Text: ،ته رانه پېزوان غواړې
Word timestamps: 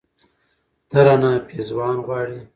،ته 0.89 0.97
رانه 1.05 1.31
پېزوان 1.47 1.95
غواړې 2.05 2.39